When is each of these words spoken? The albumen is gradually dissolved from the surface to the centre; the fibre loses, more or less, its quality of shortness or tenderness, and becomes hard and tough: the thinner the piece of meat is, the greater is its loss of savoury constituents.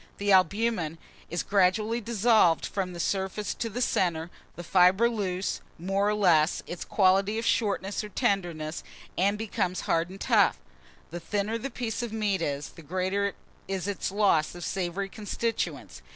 The 0.17 0.31
albumen 0.31 0.97
is 1.29 1.43
gradually 1.43 2.01
dissolved 2.01 2.65
from 2.65 2.91
the 2.91 2.99
surface 2.99 3.53
to 3.53 3.69
the 3.69 3.83
centre; 3.83 4.31
the 4.55 4.63
fibre 4.63 5.07
loses, 5.07 5.61
more 5.77 6.09
or 6.09 6.15
less, 6.15 6.63
its 6.65 6.83
quality 6.83 7.37
of 7.37 7.45
shortness 7.45 8.03
or 8.03 8.09
tenderness, 8.09 8.83
and 9.15 9.37
becomes 9.37 9.81
hard 9.81 10.09
and 10.09 10.19
tough: 10.19 10.57
the 11.11 11.19
thinner 11.19 11.59
the 11.59 11.69
piece 11.69 12.01
of 12.01 12.11
meat 12.11 12.41
is, 12.41 12.69
the 12.69 12.81
greater 12.81 13.35
is 13.67 13.87
its 13.87 14.09
loss 14.11 14.55
of 14.55 14.63
savoury 14.65 15.07
constituents. 15.07 16.01